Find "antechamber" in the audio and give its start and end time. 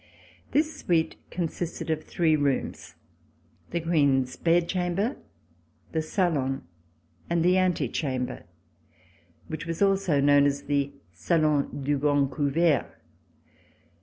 7.59-8.45